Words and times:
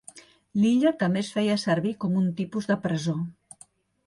L'illa 0.61 0.93
també 1.03 1.21
es 1.25 1.29
feia 1.35 1.57
servir 1.65 1.93
com 2.05 2.17
un 2.23 2.33
tipus 2.41 2.71
de 2.73 2.79
presó. 2.89 3.15